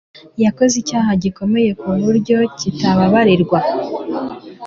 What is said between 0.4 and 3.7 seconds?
Yakoze icyaha gikomeye kuburyo kitababarigwa.